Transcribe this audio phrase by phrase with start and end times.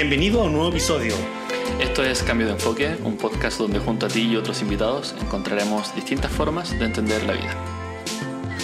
[0.00, 1.12] Bienvenido a un nuevo episodio.
[1.80, 5.92] Esto es Cambio de Enfoque, un podcast donde junto a ti y otros invitados encontraremos
[5.96, 7.56] distintas formas de entender la vida.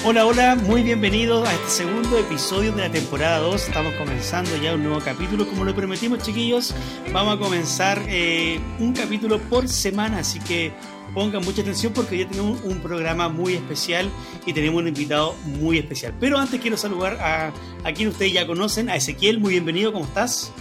[0.04, 3.66] Hola, hola, muy bienvenidos a este segundo episodio de la temporada 2.
[3.66, 5.44] Estamos comenzando ya un nuevo capítulo.
[5.48, 6.72] Como lo prometimos, chiquillos,
[7.12, 10.72] vamos a comenzar eh, un capítulo por semana, así que
[11.14, 14.08] pongan mucha atención porque hoy tenemos un programa muy especial
[14.46, 16.14] y tenemos un invitado muy especial.
[16.20, 19.40] Pero antes quiero saludar a, a quien ustedes ya conocen, a Ezequiel.
[19.40, 20.52] Muy bienvenido, ¿cómo estás?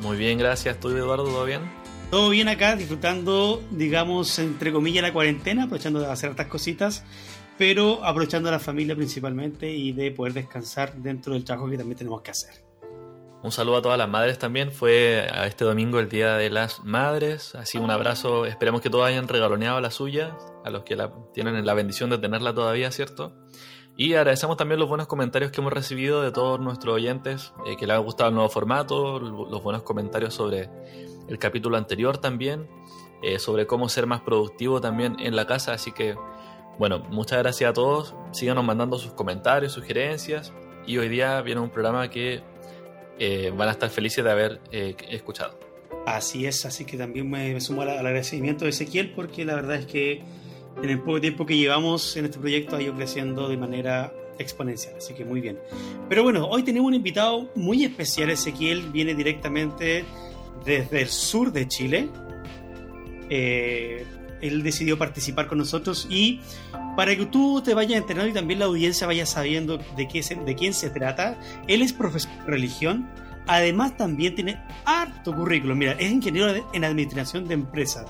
[0.00, 0.78] Muy bien, gracias.
[0.78, 1.62] ¿Tú, Eduardo, todo bien?
[2.10, 7.04] Todo bien acá, disfrutando, digamos, entre comillas, la cuarentena, aprovechando de hacer estas cositas,
[7.58, 11.98] pero aprovechando a la familia principalmente y de poder descansar dentro del trabajo que también
[11.98, 12.68] tenemos que hacer.
[13.42, 14.72] Un saludo a todas las madres también.
[14.72, 17.54] Fue este domingo el Día de las Madres.
[17.54, 18.46] Así un abrazo.
[18.46, 22.18] Esperemos que todos hayan regaloneado la suya, a los que la, tienen la bendición de
[22.18, 23.32] tenerla todavía, ¿cierto?
[24.00, 27.84] Y agradecemos también los buenos comentarios que hemos recibido de todos nuestros oyentes, eh, que
[27.84, 30.70] les ha gustado el nuevo formato, los buenos comentarios sobre
[31.26, 32.68] el capítulo anterior también,
[33.24, 35.72] eh, sobre cómo ser más productivo también en la casa.
[35.72, 36.14] Así que,
[36.78, 38.14] bueno, muchas gracias a todos.
[38.30, 40.52] Síganos mandando sus comentarios, sugerencias.
[40.86, 42.40] Y hoy día viene un programa que
[43.18, 45.58] eh, van a estar felices de haber escuchado.
[46.06, 49.86] Así es, así que también me, sumo al, agradecimiento de Ezequiel porque la verdad es
[49.86, 50.22] que
[50.82, 54.94] en el poco tiempo que llevamos en este proyecto ha ido creciendo de manera exponencial,
[54.96, 55.58] así que muy bien.
[56.08, 60.04] Pero bueno, hoy tenemos un invitado muy especial, Ezequiel viene directamente
[60.64, 62.08] desde el sur de Chile.
[63.30, 64.06] Eh,
[64.40, 66.40] él decidió participar con nosotros y
[66.96, 70.08] para que tú te vayas enterando y también la audiencia vaya sabiendo de,
[70.46, 73.08] de quién se trata, él es profesor de religión,
[73.48, 78.06] además también tiene harto currículum, mira, es ingeniero en administración de empresas,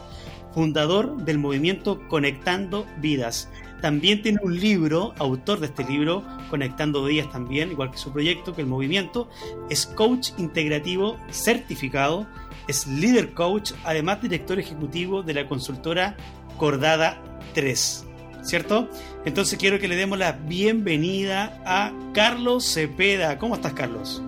[0.52, 3.48] fundador del movimiento Conectando Vidas.
[3.80, 8.54] También tiene un libro, autor de este libro, Conectando Vidas también, igual que su proyecto,
[8.54, 9.28] que el movimiento,
[9.70, 12.26] es coach integrativo certificado,
[12.66, 16.16] es líder coach, además director ejecutivo de la consultora
[16.56, 17.22] Cordada
[17.54, 18.04] 3.
[18.42, 18.88] ¿Cierto?
[19.24, 23.38] Entonces quiero que le demos la bienvenida a Carlos Cepeda.
[23.38, 24.22] ¿Cómo estás, Carlos?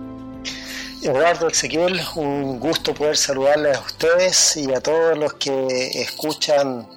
[1.03, 6.87] Eduardo Ezequiel, un gusto poder saludarles a ustedes y a todos los que escuchan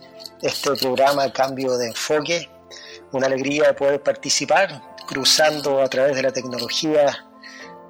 [0.42, 2.50] este programa Cambio de Enfoque.
[3.12, 7.26] Una alegría de poder participar cruzando a través de la tecnología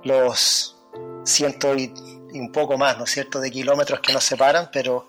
[0.04, 0.76] los
[1.24, 1.92] ciento y
[2.32, 5.08] un poco más, ¿no es cierto?, de kilómetros que nos separan, pero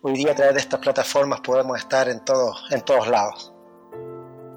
[0.00, 3.52] hoy día a través de estas plataformas podemos estar en todos, en todos lados.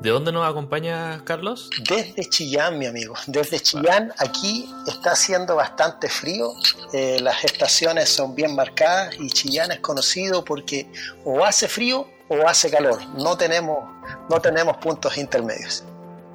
[0.01, 1.69] ¿De dónde nos acompaña Carlos?
[1.89, 3.15] Desde Chillán, mi amigo.
[3.27, 6.53] Desde Chillán, aquí está haciendo bastante frío.
[6.93, 10.89] Eh, las estaciones son bien marcadas y Chillán es conocido porque
[11.25, 13.05] o hace frío o hace calor.
[13.17, 13.89] No tenemos,
[14.29, 15.83] no tenemos puntos intermedios.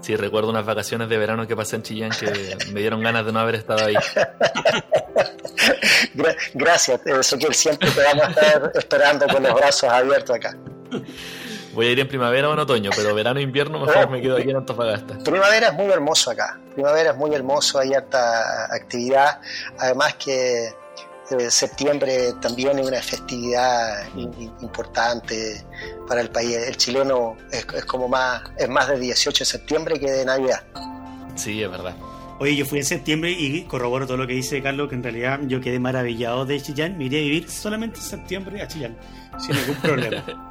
[0.03, 3.33] Sí, recuerdo unas vacaciones de verano que pasé en Chillán que me dieron ganas de
[3.33, 3.95] no haber estado ahí.
[6.53, 7.55] Gracias, Ezequiel.
[7.55, 10.55] Siempre te vamos a estar esperando con los brazos abiertos acá.
[11.75, 14.37] Voy a ir en primavera o en otoño, pero verano e invierno mejor me quedo
[14.37, 15.19] aquí en Antofagasta.
[15.25, 16.59] Primavera es muy hermoso acá.
[16.75, 19.41] Primavera es muy hermoso, hay harta actividad.
[19.79, 20.69] Además que
[21.31, 24.07] eh, septiembre también es una festividad
[24.61, 25.65] importante
[26.07, 26.57] para el país.
[26.57, 30.63] El chileno es, como más, es más de 18 de septiembre que de Navidad.
[31.35, 31.97] Sí, es verdad.
[32.39, 35.41] Oye, yo fui en septiembre y corroboro todo lo que dice Carlos, que en realidad
[35.45, 36.99] yo quedé maravillado de Chillán.
[36.99, 38.97] Me iré a vivir solamente en septiembre a Chillán,
[39.39, 40.25] sin ningún problema.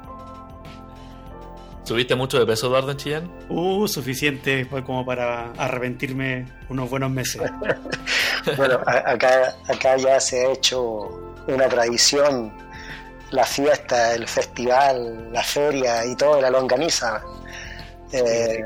[1.84, 3.32] ¿Subiste mucho de peso, Eduardo, en Chillán?
[3.50, 7.42] Uh, suficiente pues, como para arrepentirme unos buenos meses.
[8.58, 12.54] bueno, acá, acá ya se ha hecho una tradición
[13.32, 17.22] la fiesta, el festival, la feria y todo, la longaniza.
[18.14, 18.64] Eh,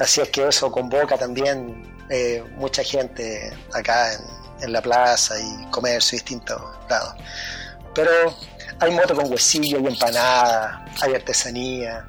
[0.00, 4.20] así es que eso convoca también eh, mucha gente acá en,
[4.62, 7.14] en, la plaza y comercio distintos lados.
[7.94, 8.10] Pero
[8.80, 12.06] hay moto con huesillo y empanada, hay artesanía,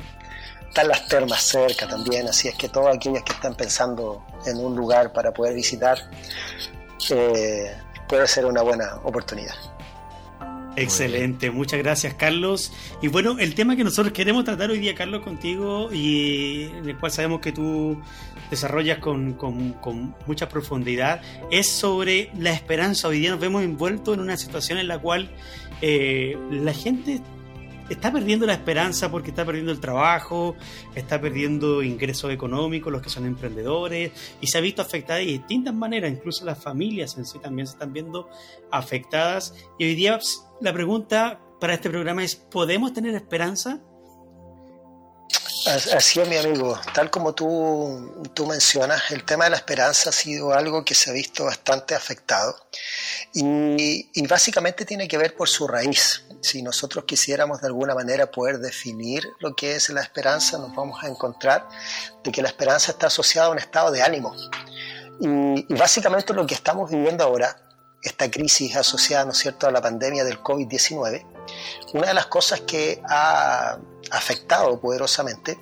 [0.68, 4.76] están las termas cerca también, así es que todos aquellos que están pensando en un
[4.76, 5.98] lugar para poder visitar,
[7.10, 7.76] eh,
[8.08, 9.56] puede ser una buena oportunidad.
[10.76, 12.72] Excelente, muchas gracias Carlos.
[13.02, 16.98] Y bueno, el tema que nosotros queremos tratar hoy día, Carlos, contigo, y en el
[17.00, 18.00] cual sabemos que tú
[18.52, 23.08] desarrollas con, con, mucha profundidad, es sobre la esperanza.
[23.08, 25.32] Hoy día nos vemos envueltos en una situación en la cual
[25.82, 27.22] eh, la gente
[27.90, 30.56] está perdiendo la esperanza porque está perdiendo el trabajo,
[30.96, 34.12] está perdiendo ingresos económicos, los que son emprendedores,
[34.42, 37.74] y se ha visto afectada de distintas maneras, incluso las familias en sí también se
[37.74, 38.30] están viendo
[38.72, 39.54] afectadas.
[39.78, 40.20] Y hoy día
[40.62, 43.82] la pregunta para este programa es, ¿podemos tener esperanza?
[45.68, 46.80] Así es, mi amigo.
[46.94, 51.10] Tal como tú, tú mencionas, el tema de la esperanza ha sido algo que se
[51.10, 52.56] ha visto bastante afectado
[53.34, 56.24] y, y, básicamente tiene que ver por su raíz.
[56.42, 61.04] Si nosotros quisiéramos de alguna manera poder definir lo que es la esperanza, nos vamos
[61.04, 61.68] a encontrar
[62.24, 64.34] de que la esperanza está asociada a un estado de ánimo.
[65.20, 67.58] Y, básicamente lo que estamos viviendo ahora,
[68.02, 71.26] esta crisis asociada, ¿no es cierto?, a la pandemia del COVID-19,
[71.94, 73.78] una de las cosas que ha
[74.12, 75.58] afectado poderosamente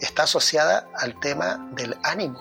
[0.00, 2.38] está asociada al tema del ánimo.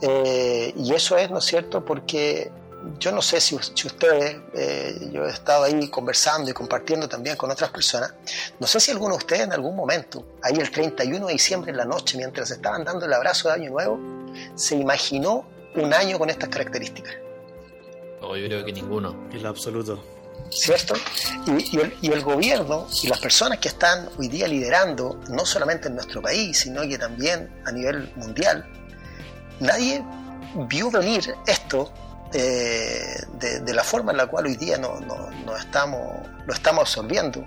[0.00, 2.50] Eh, y eso es, ¿no es cierto?, porque
[2.98, 7.50] yo no sé si, ustedes, eh, yo he estado ahí conversando y compartiendo también con
[7.50, 8.14] otras personas,
[8.58, 11.76] no sé si alguno de ustedes en algún momento, ahí el 31 de diciembre en
[11.76, 14.00] la noche, mientras estaban dando el abrazo de Año Nuevo,
[14.56, 17.14] se imaginó un año con estas características.
[18.20, 19.28] Oh, yo creo que ninguno.
[19.32, 20.21] En lo absoluto.
[20.52, 20.94] ¿Cierto?
[21.46, 26.20] Y, el, gobierno y las personas que están hoy día liderando, no solamente en nuestro
[26.20, 28.66] país, sino que también a nivel mundial,
[29.60, 30.04] nadie
[30.68, 31.92] vio venir esto
[32.34, 37.44] eh, de, la forma en la cual hoy día no, no, estamos, lo estamos absorbiendo,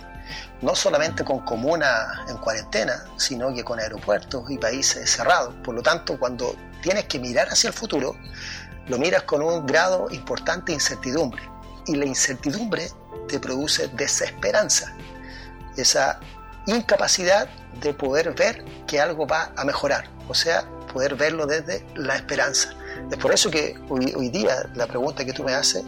[0.62, 5.54] no solamente con comunas en cuarentena, sino que con aeropuertos y países cerrados.
[5.64, 8.16] Por lo tanto, cuando tienes que mirar hacia el futuro,
[8.88, 11.55] lo miras con un grado importante de incertidumbre
[11.88, 12.90] y la incertidumbre
[13.28, 14.96] te produce desesperanza,
[15.78, 16.20] esa
[16.68, 17.50] incapacidad
[17.82, 22.74] de poder ver que algo va a mejorar, o sea, poder verlo desde la esperanza.
[23.12, 25.84] Es por eso que hoy, día la pregunta que tú me haces,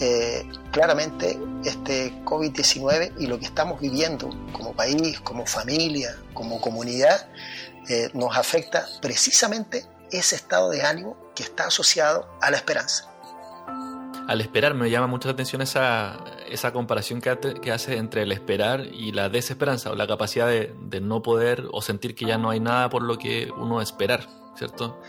[0.00, 7.28] eh, claramente este COVID-19 y lo que estamos viviendo como país, como familia, como comunidad,
[7.88, 13.11] eh, nos afecta precisamente ese estado de ánimo que está asociado a la esperanza
[14.26, 17.30] al esperar me llama mucho la atención esa, esa comparación que,
[17.72, 22.14] hace entre el esperar y la desesperanza, o la capacidad de, no poder o sentir
[22.14, 24.26] que ya no hay nada por lo que uno esperar,
[24.56, 25.00] ¿cierto?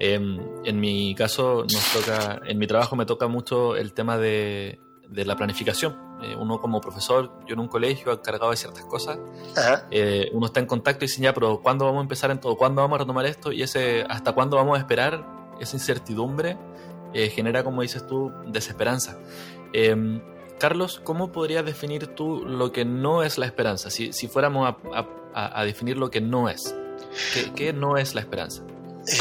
[0.00, 4.80] Em, en mi caso, nos toca, en mi trabajo me toca mucho el tema de,
[5.10, 6.08] la planificación.
[6.22, 9.18] Eh, uno como profesor, yo en un colegio encargado de ciertas cosas,
[9.90, 12.56] eh, uno está en contacto y dice, ya, pero ¿cuándo vamos a empezar en todo?
[12.56, 13.52] ¿Cuándo vamos a retomar esto?
[13.52, 15.24] Y ese, ¿hasta cuándo vamos a esperar?
[15.60, 16.56] Esa incertidumbre
[17.14, 19.18] eh, genera, como dices tú, desesperanza.
[19.72, 20.20] Em,
[20.58, 23.90] Carlos, ¿cómo podrías definir tú lo que no es la esperanza?
[23.90, 24.74] Si, fuéramos
[25.34, 26.74] a, definir lo que no es,
[27.54, 28.62] ¿qué, no es la esperanza?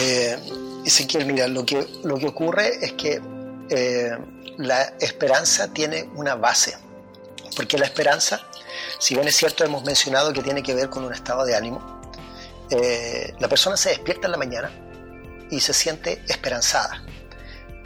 [0.01, 0.35] Eh,
[0.83, 3.21] Ezequiel, mira, lo que, lo que ocurre es que
[3.69, 4.17] eh,
[4.57, 6.75] la esperanza tiene una base,
[7.55, 8.41] porque la esperanza,
[8.97, 12.01] si bien es cierto, hemos mencionado que tiene que ver con un estado de ánimo,
[12.69, 14.71] eh, la persona se despierta en la mañana
[15.51, 17.03] y se siente esperanzada.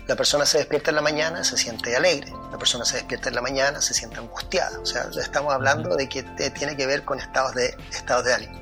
[0.08, 2.34] La persona se despierta en la mañana, se siente alegre.
[2.52, 4.80] La persona se despierta en la mañana, se siente angustiada.
[4.80, 8.62] O sea, estamos hablando de que tiene que ver con estados de, estados de ánimo.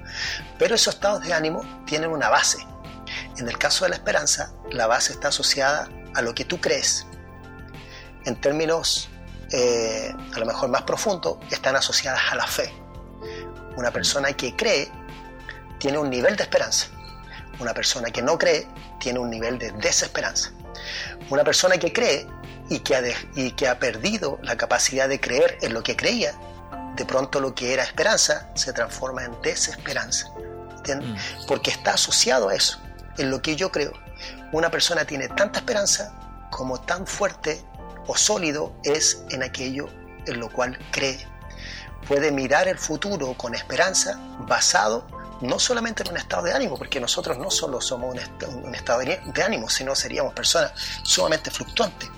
[0.57, 2.59] Pero esos estados de ánimo tienen una base.
[3.37, 7.05] En el caso de la esperanza, la base está asociada a lo que tú crees.
[8.25, 9.09] En términos
[9.51, 12.71] eh, a lo mejor más profundos, están asociadas a la fe.
[13.75, 14.91] Una persona que cree
[15.79, 16.87] tiene un nivel de esperanza.
[17.59, 18.67] Una persona que no cree
[18.99, 20.51] tiene un nivel de desesperanza.
[21.29, 22.27] Una persona que cree
[22.69, 23.01] y que, ha
[23.35, 26.33] y que ha perdido la capacidad de creer en lo que creía,
[26.95, 30.29] de pronto lo que era esperanza se transforma en desesperanza.
[30.87, 31.45] Mm.
[31.47, 32.79] Porque está asociado a eso,
[33.17, 33.93] en lo que yo creo.
[34.51, 36.13] Una persona tiene tanta esperanza
[36.49, 37.63] como tan fuerte
[38.07, 39.87] o sólido es en aquello
[40.25, 41.27] en lo cual cree.
[42.07, 45.05] Puede mirar el futuro con esperanza basado
[45.41, 49.43] no solamente en un estado de ánimo, porque nosotros no solo somos un, estado de
[49.43, 52.09] ánimo, sino seríamos personas sumamente fluctuantes,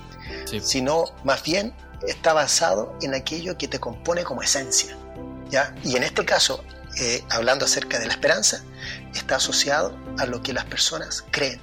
[0.62, 1.74] sino más bien
[2.08, 4.98] está basado en aquello que te compone como esencia.
[5.50, 5.76] ¿ya?
[5.84, 6.64] Y en este caso,
[7.00, 8.64] eh, hablando acerca de la esperanza,
[9.14, 11.62] está asociado a lo que las personas creen.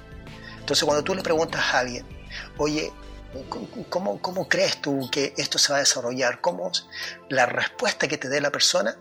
[0.59, 2.05] Entonces cuando tú le preguntas a alguien,
[2.57, 2.93] oye,
[3.89, 6.41] ¿cómo, cómo crees tú que esto se va a desarrollar?
[6.41, 6.71] ¿Cómo
[7.27, 8.97] la respuesta que te dé la persona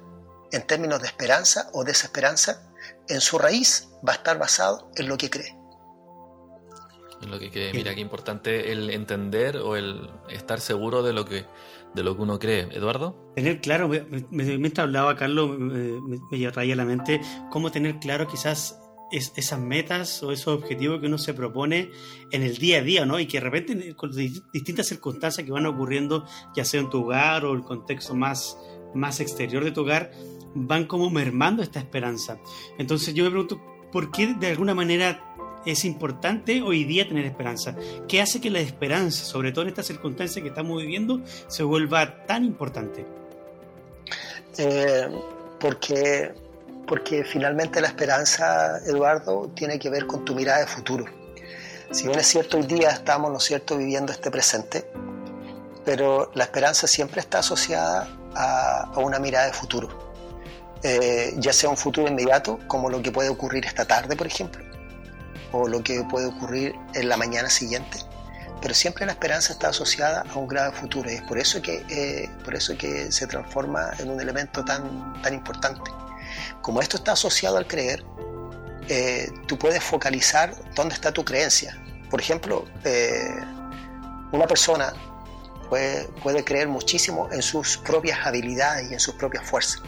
[0.53, 2.71] en términos de esperanza o desesperanza,
[3.09, 5.57] en su raíz va a estar basado en lo que cree.
[7.23, 7.73] En lo que cree.
[7.73, 11.47] Mira qué importante el entender o el estar seguro de lo que
[11.95, 12.69] de lo que uno cree.
[12.71, 13.33] Eduardo.
[13.35, 13.89] Tener claro,
[14.31, 16.01] mientras hablaba Carlos, me,
[16.31, 18.79] me, traía a la mente cómo tener claro quizás
[19.11, 21.91] esas metas o esos objetivos que uno se propone
[22.31, 23.19] en el día a día, ¿no?
[23.19, 27.45] Y que de repente con distintas circunstancias que van ocurriendo, ya sea en tu hogar
[27.45, 28.59] o el contexto más,
[28.95, 30.11] más exterior de tu hogar,
[30.55, 32.39] van como mermando esta esperanza.
[32.79, 33.61] Entonces yo me pregunto,
[33.93, 35.35] ¿por qué de alguna manera
[35.67, 37.75] es importante hoy día tener esperanza?
[38.07, 42.27] ¿Qué hace que la esperanza, sobre todo en estas circunstancias que estamos viviendo, se vuelva
[42.27, 43.05] tan importante?
[44.57, 45.09] Eh,
[45.61, 46.35] porque
[46.89, 51.05] porque finalmente la esperanza, Eduardo, tiene que ver con tu mirada de futuro.
[51.91, 54.91] Si bien es cierto, hoy día estamos, ¿no cierto?, viviendo este presente,
[55.85, 60.08] pero la esperanza siempre está asociada a, una mirada de futuro.
[60.83, 64.65] Eh, ya sea un futuro inmediato, como lo que puede ocurrir esta tarde, por ejemplo,
[65.51, 67.99] o lo que puede ocurrir en la mañana siguiente,
[68.63, 71.85] pero siempre la esperanza está asociada a un grado futuro y es por eso que,
[71.89, 75.91] eh, por eso que se transforma en un elemento tan, tan importante.
[76.63, 78.05] Como esto está asociado al creer,
[78.89, 81.77] eh, tú puedes focalizar dónde está tu creencia.
[82.09, 82.65] Por ejemplo,
[84.33, 84.93] una persona
[85.69, 89.83] puede, puede creer muchísimo en sus propias habilidades y en sus propias fuerzas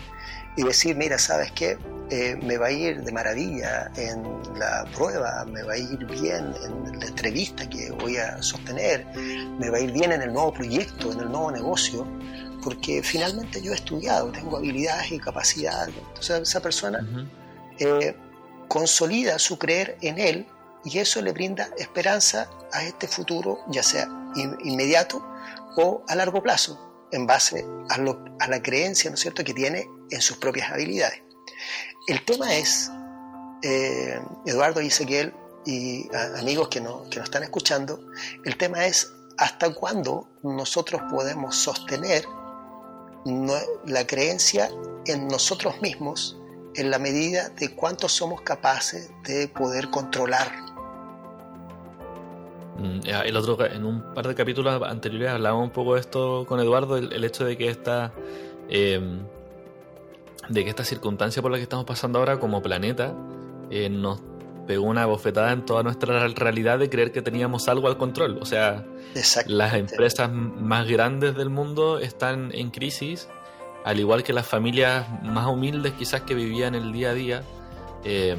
[0.57, 1.78] y decir, mira, ¿sabes qué?
[2.11, 4.25] Eh, me va a ir de maravilla en
[4.59, 9.71] la prueba, me va a ir bien en la entrevista que voy a sostener, me
[9.71, 12.04] va a ir bien en el nuevo proyecto, en el nuevo negocio,
[12.64, 15.95] porque finalmente yo he estudiado, tengo habilidades y capacidades.
[16.09, 16.99] Entonces esa persona
[17.78, 18.16] eh,
[18.66, 20.47] consolida su creer en él
[20.85, 24.09] y eso le brinda esperanza a este futuro, ya sea
[24.64, 25.25] inmediato
[25.76, 29.45] o a largo plazo en base a, la creencia ¿no es cierto?
[29.45, 31.23] que tiene en sus propias habilidades.
[32.07, 32.90] El tema es,
[33.62, 35.35] eh, Eduardo y Ezequiel
[35.67, 38.00] y amigos que, no, que nos están escuchando,
[38.45, 42.25] el tema es hasta cuándo nosotros podemos sostener
[43.87, 44.71] la creencia
[45.07, 46.37] en nosotros mismos
[46.75, 50.71] en la medida de cuánto somos capaces de poder controlar
[52.81, 56.61] Mm, el otro, en un par de capítulos anteriores hablábamos un poco de esto con
[56.61, 58.14] Eduardo, el, hecho de que esta
[58.71, 59.21] em,
[60.50, 63.14] de que esta circunstancia por la que estamos pasando ahora como planeta
[63.71, 64.21] eh, nos
[64.66, 68.38] pegó una bofetada en toda nuestra realidad de creer que teníamos algo al control.
[68.40, 68.85] O sea,
[69.47, 73.28] las empresas más grandes del mundo están en crisis,
[73.85, 77.42] al igual que las familias más humildes quizás que vivían el día a día.
[78.04, 78.37] Eh,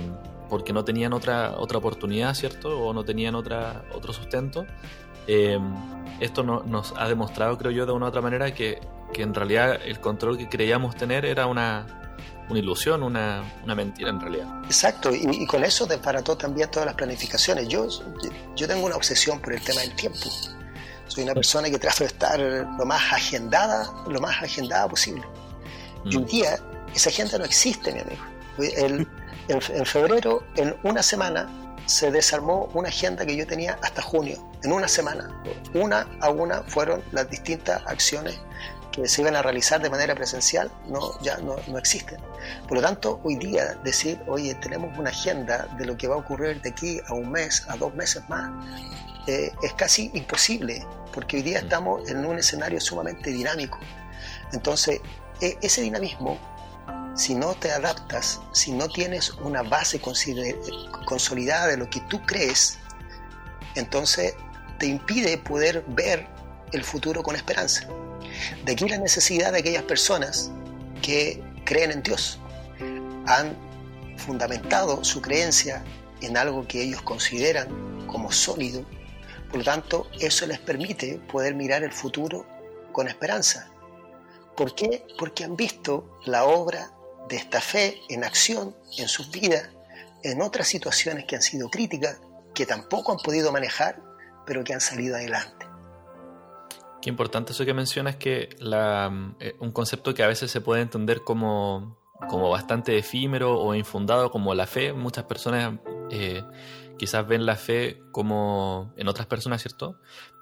[0.50, 2.78] porque no tenían otra, otra oportunidad, ¿cierto?
[2.78, 4.66] O no tenían otra, otro sustento.
[5.26, 5.58] Eh,
[6.20, 8.82] esto nos ha demostrado, creo yo, de una u otra manera que,
[9.14, 12.01] que en realidad el control que creíamos tener era una,
[12.52, 14.48] una ilusión, una, una, mentira en realidad.
[14.66, 17.68] Exacto, y, con eso desbarató también todas las planificaciones.
[17.68, 17.88] Yo,
[18.56, 20.20] yo tengo una obsesión por el tema del tiempo.
[21.08, 25.24] Soy una persona que trato de estar lo más agendada, lo más agendada posible.
[26.06, 26.28] Y un mm.
[26.28, 26.60] día
[26.94, 28.24] esa agenda no existe, mi amigo.
[28.58, 29.08] El,
[29.48, 31.50] en, febrero, en una semana,
[31.86, 35.42] se desarmó una agenda que yo tenía hasta junio, en una semana.
[35.74, 38.40] Una a una fueron las distintas acciones
[38.92, 42.20] que se iban a realizar de manera presencial, no, ya no, no, existen.
[42.68, 46.18] Por lo tanto, hoy día decir, oye, tenemos una agenda de lo que va a
[46.18, 48.52] ocurrir de aquí a un mes, a dos meses más,
[49.28, 51.64] eh, es casi imposible, porque hoy día mm.
[51.64, 53.80] estamos en un escenario sumamente dinámico.
[54.52, 55.00] Entonces,
[55.40, 56.38] e, ese dinamismo
[57.14, 62.80] si no te adaptas, si no tienes una base consolidada de lo que tú crees,
[63.76, 64.34] entonces
[64.80, 66.28] te impide poder ver
[66.72, 67.88] el futuro con esperanza.
[68.66, 70.52] De aquí la necesidad de aquellas personas
[71.02, 72.40] que creen en Dios.
[73.28, 73.56] Han
[74.18, 75.84] fundamentado su creencia
[76.22, 78.86] en algo que ellos consideran como sólido.
[79.50, 82.46] Por lo tanto, eso les permite poder mirar el futuro
[82.92, 83.70] con esperanza.
[84.56, 85.06] ¿Por qué?
[85.18, 86.92] Porque han visto la obra
[87.28, 89.70] de esta fe en acción en sus vidas,
[90.24, 92.20] en otras situaciones que han sido críticas,
[92.54, 94.02] que tampoco han podido manejar,
[94.46, 95.71] pero que han salido adelante.
[97.02, 100.82] Qué importante eso que mencionas, que la, eh, un concepto que a veces se puede
[100.82, 101.98] entender como,
[102.30, 104.94] como bastante efímero o infundado, como la fe.
[104.94, 105.80] Muchas personas
[106.12, 106.44] eh,
[106.98, 110.00] quizás ven la fe como, en otras personas, ¿cierto?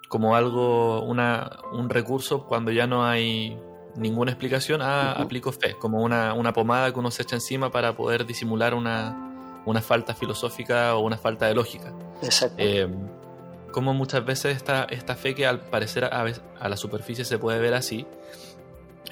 [0.10, 3.58] Como algo, una, un recurso cuando ya no hay
[3.96, 7.96] ninguna explicación, ah, aplico fe, como una, una, pomada que uno se echa encima para
[7.96, 11.94] poder disimular una, una falta filosófica o una falta de lógica.
[12.22, 12.56] Exacto.
[12.58, 12.88] Eh,
[13.72, 16.26] como muchas veces esta, esta fe que al parecer a,
[16.60, 18.06] a, la superficie se puede ver así,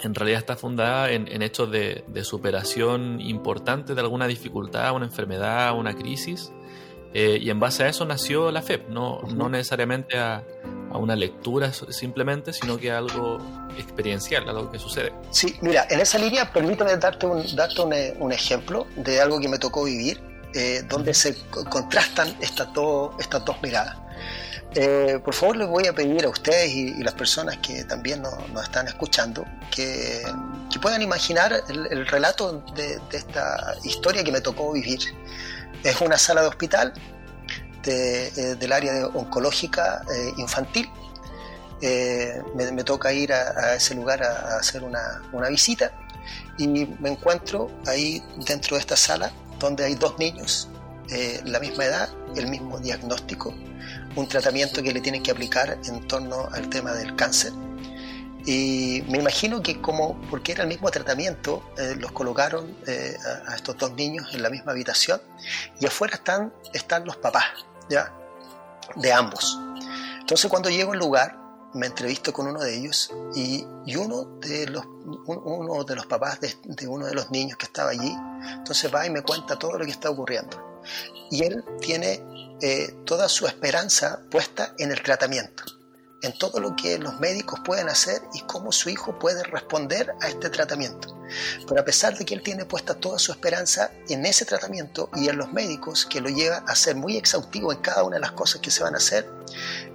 [0.04, 5.06] en realidad está fundada en, en hechos de, de, superación importante de alguna dificultad, una
[5.06, 6.52] enfermedad, una crisis,
[7.14, 10.44] eh, y en base a eso nació la fe, no, no necesariamente a,
[10.92, 13.40] a, una lectura simplemente, sino que a algo
[13.78, 15.14] experiencial, algo que sucede.
[15.32, 19.48] Sí, mira, en esa línea permítame darte un, darte un, un ejemplo de algo que
[19.48, 20.22] me tocó vivir,
[20.54, 22.70] eh, donde se contrastan estas,
[23.20, 23.98] estas dos miradas.
[24.76, 28.50] Eh, por favor, les voy a pedir a ustedes y, las personas que también nos,
[28.50, 30.22] nos están escuchando que,
[30.72, 35.00] que, puedan imaginar el, el relato de, de, esta historia que me tocó vivir.
[35.84, 36.94] Es una sala de hospital
[37.84, 40.90] de, eh, del área de oncológica eh, infantil.
[41.82, 45.92] Eh, me, me, toca ir a, a ese lugar a, a hacer una, una, visita
[46.58, 50.70] y me encuentro ahí dentro de esta sala donde hay dos niños,
[51.10, 53.54] eh, la misma edad, el mismo diagnóstico,
[54.16, 57.54] un tratamiento que le tienen que aplicar en torno al tema del cáncer.
[58.46, 63.56] Y me imagino que como, porque era el mismo tratamiento, eh, los colocaron eh, a,
[63.56, 65.22] estos dos niños en la misma habitación
[65.82, 67.44] y afuera están, están los papás,
[67.90, 68.14] ¿ya?
[68.96, 69.60] De ambos.
[70.22, 71.38] Entonces cuando llego al lugar,
[71.74, 74.86] me entrevisto con uno de ellos y, uno, de los,
[75.26, 78.16] uno de los papás de, uno de los niños que estaba allí,
[78.54, 80.82] entonces va y me cuenta todo lo que está ocurriendo.
[81.30, 82.24] Y él tiene
[82.62, 85.64] eh, toda su esperanza puesta en el tratamiento,
[86.24, 90.28] en todo lo que los médicos pueden hacer y cómo su hijo puede responder a
[90.28, 91.16] este tratamiento.
[91.68, 95.30] Pero a pesar de que él tiene puesta toda su esperanza en ese tratamiento y
[95.30, 98.32] en los médicos, que lo lleva a ser muy exhaustivo en cada una de las
[98.32, 99.30] cosas que se van a hacer,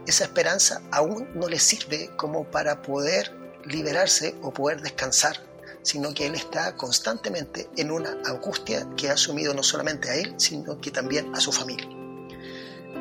[0.06, 5.40] esa esperanza aún no le sirve como para poder liberarse o poder descansar,
[5.82, 10.34] sino que él está constantemente en una angustia que ha asumido no solamente a él,
[10.38, 12.01] sino que también a su familia.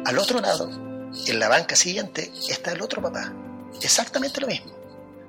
[0.05, 0.69] Al otro lado,
[1.27, 3.31] en la banca siguiente, está el otro papá,
[3.81, 4.71] exactamente lo mismo.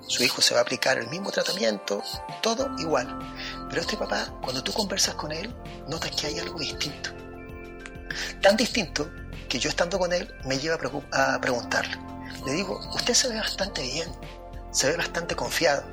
[0.06, 2.02] Su hijo se va a aplicar el mismo tratamiento,
[2.42, 3.18] todo igual.
[3.68, 5.54] Pero este papá, cuando tú conversas con él,
[5.88, 7.10] notas que hay algo distinto.
[8.40, 9.10] Tan distinto
[9.48, 10.78] que yo estando con él me lleva
[11.12, 11.96] a, preguntarle.
[12.46, 14.08] Le digo, usted se ve bastante bien,
[14.70, 15.84] se ve bastante confiado.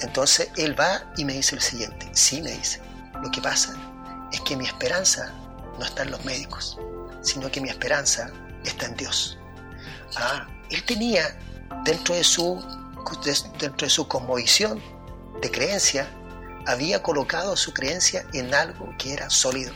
[0.00, 2.80] Entonces él va y me dice el siguiente, sí me dice,
[3.22, 3.74] lo que pasa
[4.32, 5.32] es que mi esperanza
[5.78, 6.78] no está en los médicos,
[7.22, 8.30] sino que mi esperanza
[8.64, 9.38] está en Dios.
[10.16, 11.38] Ah, él tenía
[11.84, 12.62] dentro de su,
[13.58, 14.06] dentro de su
[15.40, 16.08] de creencia,
[16.66, 19.72] había colocado su creencia en algo que era sólido,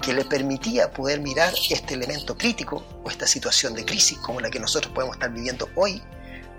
[0.00, 4.50] que le permitía poder mirar este elemento crítico o esta situación de crisis como la
[4.50, 6.02] que nosotros podemos estar viviendo hoy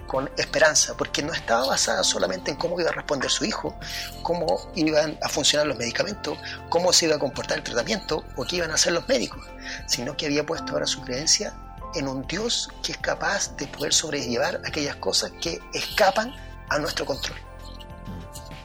[0.08, 3.78] con esperanza, porque no estaba basada solamente en cómo iba a responder su hijo,
[4.22, 6.38] cómo iban a funcionar los medicamentos,
[6.70, 9.46] cómo se iba a comportar el tratamiento o qué iban a hacer los médicos,
[9.88, 11.54] sino que había puesto ahora su creencia
[11.96, 16.34] en un Dios que es capaz de poder sobrellevar aquellas cosas que escapan
[16.70, 17.38] a nuestro control.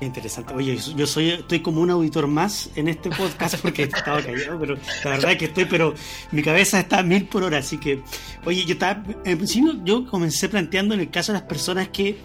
[0.01, 0.55] Interesante.
[0.55, 4.77] Oye, yo soy, estoy como un auditor más en este podcast porque estaba callado, pero
[5.05, 5.95] la verdad es que estoy, pero
[6.33, 8.03] mi cabeza está a mil por hora, así que,
[8.47, 12.19] oye, yo estaba, en principio yo comencé planteando en el caso de las personas que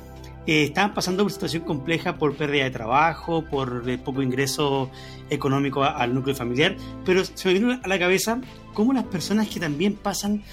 [0.47, 4.89] eh, estaban pasando por situación compleja por pérdida de trabajo, por poco ingreso
[5.29, 8.39] económico al núcleo familiar, pero se me vino a la cabeza
[8.73, 10.43] cómo las personas que también pasan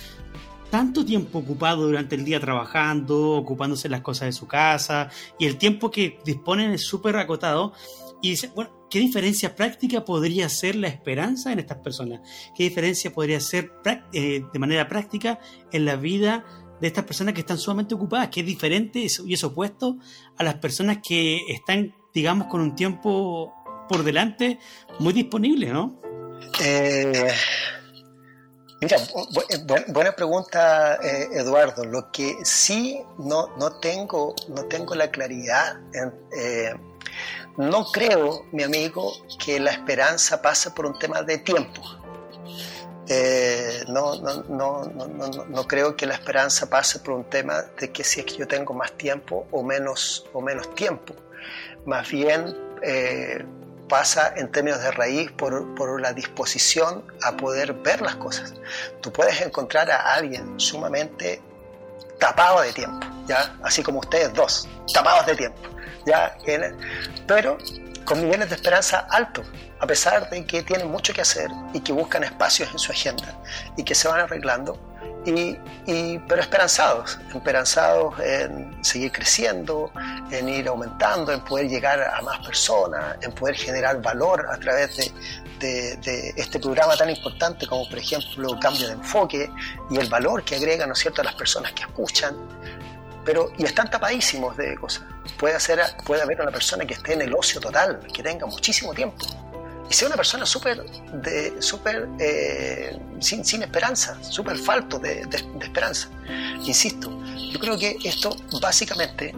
[0.72, 5.58] tanto tiempo ocupado durante el día trabajando, ocupándose las cosas de su casa, y el
[5.58, 7.74] tiempo que disponen es súper acotado.
[8.22, 12.22] Y dice, bueno, ¿qué diferencia práctica podría ser la esperanza en estas personas?
[12.56, 13.70] ¿Qué diferencia podría ser
[14.14, 15.40] eh, de manera práctica
[15.72, 16.46] en la vida
[16.80, 18.28] de estas personas que están sumamente ocupadas?
[18.28, 19.98] ¿Qué es diferente y es opuesto
[20.38, 23.52] a las personas que están, digamos, con un tiempo
[23.90, 24.58] por delante
[25.00, 26.00] muy disponible, ¿no?
[26.64, 27.28] Eh,
[28.82, 28.96] Mira,
[29.86, 31.84] buena pregunta, eh, Eduardo.
[31.84, 35.78] Lo que sí no, no, tengo, no tengo la claridad,
[36.36, 36.74] eh,
[37.58, 41.80] no creo, mi amigo, que la esperanza pase por un tema de tiempo.
[43.06, 48.02] Eh, no, no, no, no, creo que la esperanza pase por un tema de que
[48.02, 51.14] si es que yo tengo más tiempo o menos, o menos tiempo.
[51.86, 52.52] Más bien,
[53.92, 58.54] pasa en términos de raíz por, por, la disposición a poder ver las cosas.
[59.02, 61.42] Tú puedes encontrar a alguien sumamente
[62.18, 63.54] tapado de tiempo, ¿ya?
[63.62, 65.60] Así como ustedes dos, tapados de tiempo,
[66.06, 66.34] ¿ya?
[67.26, 67.58] Pero
[68.06, 69.46] con niveles de esperanza altos,
[69.78, 73.38] a pesar de que tienen mucho que hacer y que buscan espacios en su agenda
[73.76, 74.78] y que se van arreglando
[75.24, 79.92] y, pero esperanzados, esperanzados en seguir creciendo,
[80.30, 84.96] en ir aumentando, en poder llegar a más personas, en poder generar valor a través
[84.96, 85.12] de,
[86.36, 89.48] este programa tan importante como por ejemplo cambio de enfoque
[89.90, 91.20] y el valor que agrega ¿no es cierto?
[91.20, 92.36] a las personas que escuchan.
[93.24, 95.04] Pero, y están tapadísimos de cosas.
[95.38, 98.92] Puede, hacer, puede haber una persona que esté en el ocio total, que tenga muchísimo
[98.92, 99.24] tiempo,
[99.88, 100.84] y sea una persona súper
[101.58, 105.26] super, eh, sin, sin, esperanza, súper falto de,
[105.60, 106.08] esperanza.
[106.64, 107.10] Insisto,
[107.50, 109.34] yo creo que esto básicamente,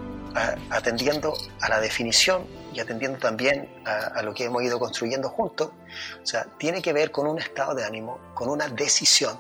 [0.71, 5.71] atendiendo a la definición y atendiendo también a, lo que hemos ido construyendo juntos,
[6.23, 9.39] o sea, tiene que ver con un estado de ánimo, con una decisión.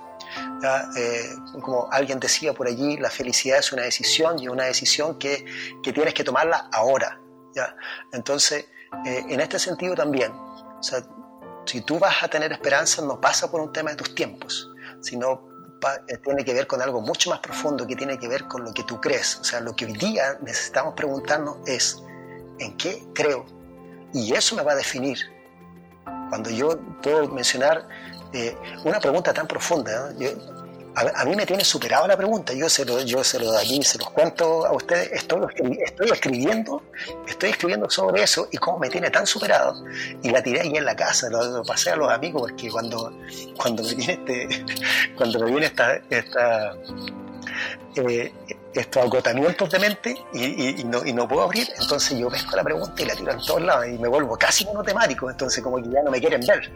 [0.96, 5.44] Eh, como alguien decía por allí, la felicidad es una decisión y una decisión que,
[5.82, 7.20] que tienes que tomarla ahora.
[7.54, 7.76] ¿ya?
[8.12, 8.66] Entonces,
[9.04, 10.32] eh, en este sentido también,
[10.84, 11.02] o sea,
[11.64, 14.70] si tú vas a tener esperanza, no pasa por un tema de tus tiempos,
[15.00, 15.48] sino
[16.08, 18.74] eh, tiene que ver con algo mucho más profundo, que tiene que ver con lo
[18.74, 19.38] que tú crees.
[19.40, 22.02] O sea, lo que hoy día necesitamos preguntarnos es,
[22.58, 23.46] ¿en qué creo?
[24.14, 25.18] y eso me va a definir.
[26.28, 27.86] Cuando yo puedo mencionar
[28.32, 30.12] eh, una pregunta tan profunda,
[30.96, 33.98] a, mí me tiene superado la pregunta, yo se lo, yo se lo aquí, se
[33.98, 35.40] los cuento a ustedes, estoy,
[35.84, 36.82] estoy escribiendo,
[37.26, 39.84] estoy escribiendo sobre eso y cómo me tiene tan superado.
[40.22, 43.12] Y la tiré ahí en la casa, lo, pasé a los amigos, porque cuando,
[43.56, 44.64] cuando me viene este,
[45.16, 46.76] cuando me viene esta, esta
[47.96, 48.32] eh,
[48.74, 53.06] estos agotamientos de mente y, no, y, puedo abrir, entonces yo pesco la pregunta y
[53.06, 56.10] la tiro en todos lados y me vuelvo casi monotemático, entonces como que ya no
[56.10, 56.70] me quieren ver.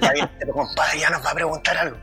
[0.00, 1.96] ya este compadre, ya nos va a preguntar algo.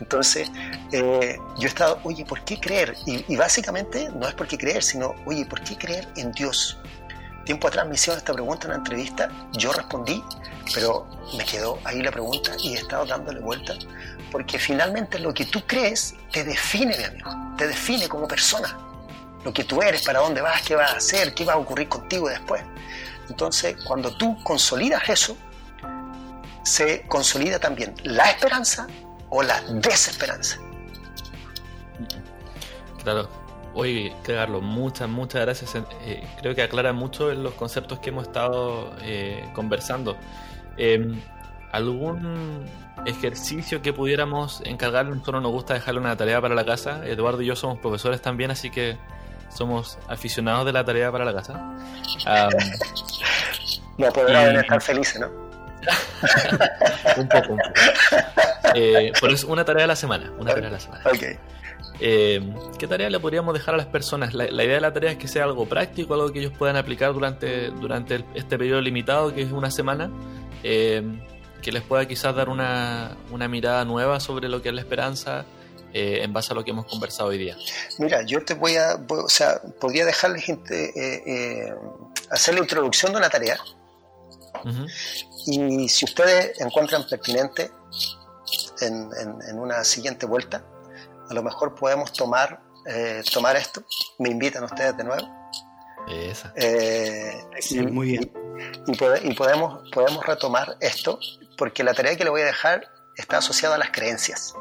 [0.00, 0.50] Entonces
[0.92, 2.94] eh, yo he estado, oye, ¿por qué creer?
[3.06, 6.78] Y, básicamente no es por qué creer, sino, oye, ¿por qué creer en Dios?
[7.44, 10.22] Tiempo atrás me hicieron esta pregunta en una entrevista, yo respondí,
[10.74, 13.74] pero me quedó ahí la pregunta y he estado dándole vuelta
[14.30, 18.78] porque finalmente lo que tú crees te define, mi amigo, te define como persona.
[19.44, 21.88] Lo que tú eres, para dónde vas, qué vas a hacer, qué va a ocurrir
[21.88, 22.62] contigo después.
[23.28, 25.36] Entonces, cuando tú consolidas eso,
[26.62, 28.86] se consolida también la esperanza
[29.30, 30.58] o la desesperanza.
[33.02, 33.39] Claro.
[33.74, 35.74] Oye, Carlos, muchas, muchas gracias.
[36.04, 40.16] Eh, creo que aclara mucho los conceptos que hemos estado eh, conversando.
[40.76, 41.20] Em,
[41.72, 42.66] ¿Algún
[43.06, 45.12] ejercicio que pudiéramos encargarle.
[45.12, 47.06] Nosotros nos gusta dejarle una tarea para la casa.
[47.06, 48.96] Eduardo y yo somos profesores también, así que
[49.48, 51.54] somos aficionados de la tarea para la casa.
[53.98, 55.28] no podrán estar felices, ¿no?
[57.16, 57.72] un poco, un poco.
[58.74, 60.30] Eh, pero es una tarea a la semana.
[60.38, 61.02] Una tarea a la semana.
[62.00, 62.40] Eh,
[62.78, 64.32] ¿Qué tarea le podríamos dejar a las personas?
[64.34, 67.12] La, idea de la tarea es que sea algo práctico, algo que ellos puedan aplicar
[67.12, 70.10] durante, durante este periodo limitado, que es una semana.
[70.62, 71.02] Eh,
[71.60, 73.16] que les pueda quizás dar una,
[73.48, 75.44] mirada nueva sobre lo que es la esperanza
[75.92, 77.56] eh, en base a lo que hemos conversado hoy día.
[77.98, 81.74] Mira, yo te voy a, o sea, podría dejarles eh, eh,
[82.30, 83.58] hacer la introducción de una tarea
[85.46, 87.70] y si ustedes encuentran pertinente
[88.82, 90.64] en, una siguiente vuelta,
[91.30, 92.60] a lo mejor podemos tomar,
[93.32, 93.82] tomar esto,
[94.18, 95.28] me invitan ustedes de nuevo.
[96.08, 96.52] Esa.
[97.60, 98.32] sí, muy bien.
[98.86, 98.92] Y,
[99.28, 101.18] y, podemos, podemos retomar esto
[101.56, 104.54] porque la tarea que le voy a dejar está asociada a las creencias.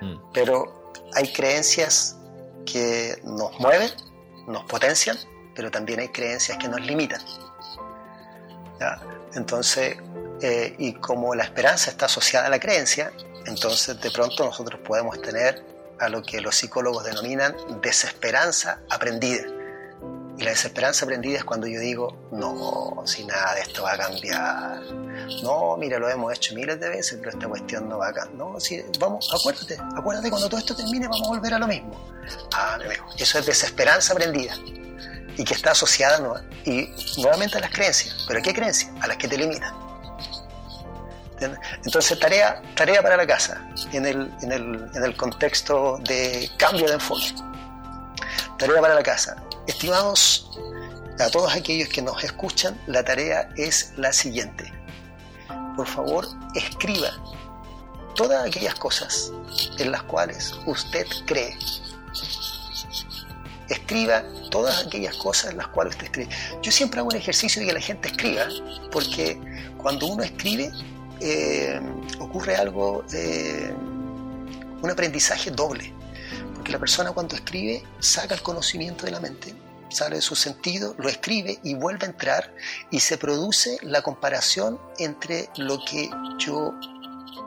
[0.00, 0.16] Mm.
[0.32, 2.16] Pero hay creencias
[2.64, 3.90] que nos mueven,
[4.46, 5.16] nos potencian,
[5.54, 7.20] pero también hay creencias que nos limitan.
[9.34, 9.96] Entonces,
[10.42, 13.12] eh, y como la esperanza está asociada a la creencia,
[13.46, 15.64] entonces de pronto nosotros podemos tener
[16.00, 19.44] a lo que los psicólogos denominan desesperanza aprendida.
[20.38, 23.98] Y la desesperanza aprendida es cuando yo digo, no, si nada de esto va a
[23.98, 24.82] cambiar.
[25.42, 28.36] No, mira, lo hemos hecho miles de veces, pero esta cuestión no va a cambiar.
[28.36, 31.98] No, si, vamos, acuérdate, acuérdate, cuando todo esto termine vamos a volver a lo mismo.
[32.52, 32.78] Ah,
[33.18, 34.54] eso es desesperanza aprendida.
[35.38, 38.24] Y que está asociada y nuevamente a las creencias.
[38.28, 38.90] ¿Pero qué creencias?
[39.00, 39.85] A las que te limitan.
[41.84, 46.86] Entonces, tarea, tarea para la casa, en el, en, el, en el contexto de cambio
[46.86, 47.34] de enfoque.
[48.58, 50.48] Tarea para la casa Estimados
[51.18, 54.72] a todos aquellos que nos escuchan, la tarea es la siguiente.
[55.76, 57.10] Por favor, escriba
[58.14, 59.32] todas aquellas cosas
[59.78, 61.56] en las cuales usted cree.
[63.68, 66.28] Escriba todas aquellas cosas en las cuales usted cree.
[66.62, 68.46] Yo siempre hago un ejercicio de que la gente escriba,
[68.92, 69.40] porque
[69.78, 70.70] cuando uno escribe
[71.20, 71.80] eh,
[72.20, 73.72] ocurre algo, eh,
[74.82, 75.96] un aprendizaje doble
[76.72, 79.54] la persona cuando escribe saca el conocimiento de la mente,
[79.88, 82.52] sale de su sentido, lo escribe y vuelve a entrar
[82.90, 86.74] y se produce la comparación entre lo que yo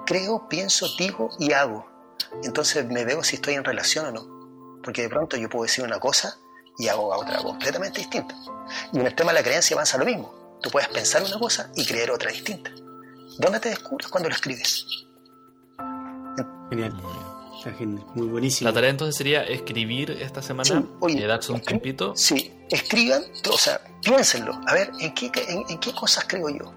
[0.05, 1.88] creo, pienso, digo y hago.
[2.43, 4.79] Entonces me veo si estoy en relación o no.
[4.84, 6.38] Porque de pronto yo puedo decir una cosa
[6.77, 8.36] y hago otra completamente distinta.
[8.93, 10.34] Y en el tema de la creencia pasa lo mismo.
[10.62, 12.71] Tú puedes pensar una cosa y creer otra distinta.
[13.39, 14.86] ¿Dónde te descubres cuando lo escribes?
[16.69, 16.93] Genial.
[18.15, 18.69] Muy buenísimo.
[18.69, 22.13] La tarea entonces sería escribir esta semana, y darse un tiempito.
[22.15, 24.60] Sí, escriban, o sea, piénsenlo.
[24.67, 26.73] A ver, ¿en qué, en, qué cosas creo yo?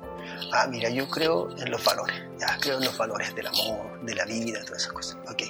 [0.52, 2.16] Ah, mira, yo creo en los valores.
[2.38, 5.16] Ya, creo en los valores del amor, de la vida, todas esas cosas.
[5.30, 5.42] Ok.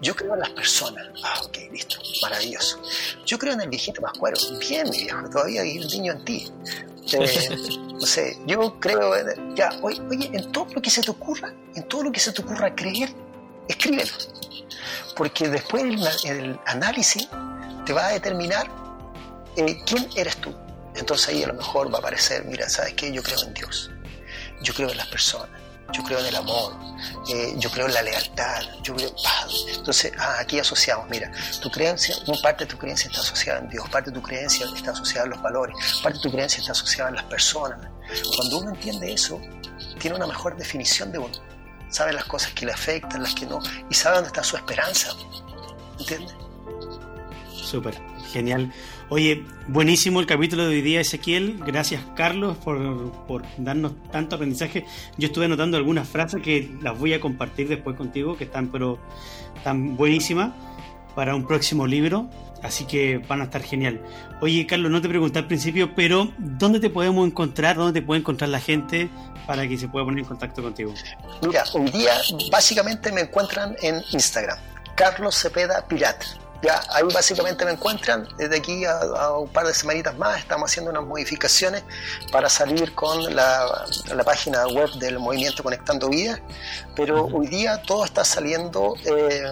[0.00, 1.06] Yo creo en las personas.
[1.22, 1.96] Ah, ok, listo.
[2.22, 2.80] Maravilloso.
[3.24, 4.36] Yo creo en el viejito Pascuero.
[4.58, 6.52] Bien, mi viejo, todavía hay un niño en ti.
[7.12, 7.56] Eh,
[7.92, 11.52] no sé, yo creo en, ya, oye, oye, en todo lo que se te ocurra,
[11.74, 13.10] en todo lo que se te ocurra creer,
[13.68, 14.12] escríbelo
[15.14, 15.84] porque después
[16.24, 17.28] el, análisis
[17.86, 18.68] te va a determinar
[19.56, 20.54] eh, quién eres tú.
[20.94, 23.12] Entonces ahí a lo mejor va a aparecer, mira, ¿sabes qué?
[23.12, 23.90] Yo creo en Dios,
[24.64, 25.60] yo creo en las personas,
[25.92, 26.72] yo creo en el amor,
[27.28, 29.14] eh, yo creo en la lealtad, yo creo,
[29.76, 33.88] entonces ah, aquí asociamos, mira, tu creencia, parte de tu creencia está asociada en Dios,
[33.90, 37.10] parte de tu creencia está asociada en los valores, parte de tu creencia está asociada
[37.10, 37.78] en las personas,
[38.36, 39.40] Cuando uno entiende eso,
[40.00, 41.34] tiene una mejor definición de uno.
[41.88, 45.10] Sabe las cosas que le afectan, las que no, y sabe dónde está su esperanza.
[45.98, 46.34] ¿Entiendes?
[47.74, 47.96] Súper,
[48.30, 48.72] genial.
[49.08, 51.58] Oye, buenísimo el capítulo de hoy día, Ezequiel.
[51.66, 54.86] Gracias, Carlos, por, por, darnos tanto aprendizaje.
[55.18, 59.00] Yo estuve anotando algunas frases que las voy a compartir después contigo, que están, pero,
[59.64, 60.52] tan buenísimas
[61.16, 62.30] para un próximo libro.
[62.62, 64.00] Así que van a estar genial.
[64.40, 67.74] Oye, Carlos, no te pregunté al principio, pero ¿dónde te podemos encontrar?
[67.74, 69.10] ¿Dónde te puede encontrar la gente
[69.48, 70.94] para que se pueda poner en contacto contigo?
[71.44, 72.12] Mira, hoy día
[72.52, 74.58] básicamente me encuentran en Instagram.
[74.94, 76.43] Carlos Cepeda Pirat.
[76.64, 78.26] Ya, ahí básicamente me encuentran.
[78.38, 81.82] Desde aquí a, un par de semanitas más estamos haciendo unas modificaciones
[82.32, 83.84] para salir con la,
[84.24, 86.40] página web del movimiento Conectando Vidas.
[86.96, 89.44] Pero hoy día todo está saliendo eh,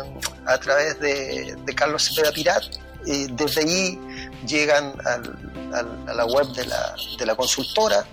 [0.46, 2.64] a través de, de Carlos Cepeda Pirat
[3.04, 3.98] desde ahí
[4.46, 8.04] llegan a la web de la, de la consultora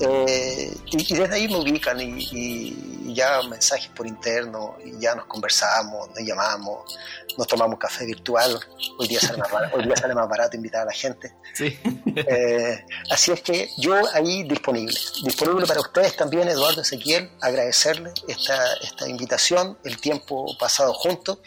[0.00, 6.08] eh, y, desde ahí me ubican y, ya mensajes por interno y ya nos conversamos,
[6.08, 6.96] nos llamamos,
[7.36, 8.58] nos tomamos café virtual.
[8.98, 11.34] Hoy día sale más barato, hoy día sale más barato invitar a la gente.
[11.60, 18.74] Eh, así es que yo ahí disponible, disponible para ustedes también, Eduardo Ezequiel, agradecerle esta,
[18.82, 21.38] esta invitación, el tiempo pasado juntos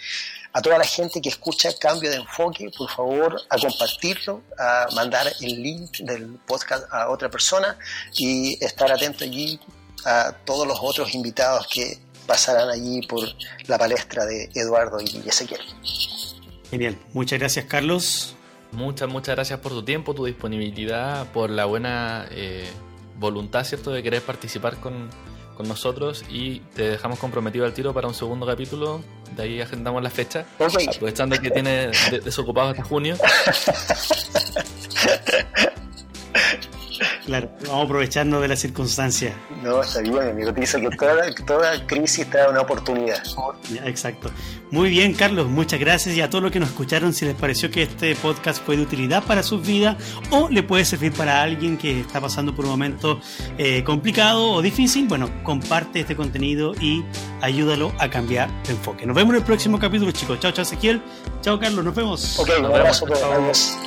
[0.54, 5.32] a toda la gente que escucha Cambio de Enfoque, por favor, a compartirlo, a mandar
[5.40, 7.78] el link del podcast a otra persona
[8.18, 9.60] y estar atento allí
[10.06, 13.28] a todos los otros invitados que pasarán allí por
[13.68, 15.62] la palestra de Eduardo y Ezequiel.
[16.70, 18.36] Genial, muchas gracias Carlos.
[18.72, 22.70] Muchas, muchas gracias por tu tiempo, tu disponibilidad, por la buena eh,
[23.18, 25.10] voluntad, ¿cierto?, de querer participar con,
[25.58, 29.04] con nosotros y te dejamos comprometido al tiro para un segundo capítulo.
[29.36, 31.92] De ahí agendamos la fecha, aprovechando que tiene
[32.24, 33.18] desocupado hasta junio.
[37.26, 39.34] Claro, vamos aprovechando de la circunstancia.
[39.62, 40.54] No, está bien, amigo.
[40.54, 43.22] Te dice que toda, toda crisis trae una oportunidad.
[43.86, 44.32] Exacto.
[44.72, 46.16] Muy bien, Carlos, muchas gracias.
[46.16, 48.84] Y a todos los que nos escucharon, si les pareció que este podcast fue de
[48.84, 49.98] utilidad para sus vidas
[50.32, 53.20] o le puede servir para alguien que está pasando por un momento
[53.58, 57.04] eh, complicado o difícil, bueno, comparte este contenido y
[57.42, 59.06] ayúdalo a cambiar de enfoque.
[59.06, 60.40] Nos vemos en el próximo capítulo, chicos.
[60.40, 61.02] Chao, chao, Ezequiel.
[61.42, 61.84] Chao, Carlos.
[61.86, 62.40] Nos vemos.
[62.40, 63.06] Ok, un abrazo.
[63.06, 63.78] Vemos.